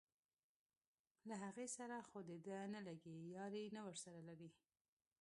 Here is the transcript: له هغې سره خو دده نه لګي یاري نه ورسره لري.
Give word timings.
له 1.27 1.35
هغې 1.43 1.67
سره 1.77 1.95
خو 2.09 2.19
دده 2.29 2.59
نه 2.73 2.79
لګي 2.87 3.15
یاري 3.37 3.63
نه 3.75 3.81
ورسره 3.87 4.19
لري. 4.29 4.49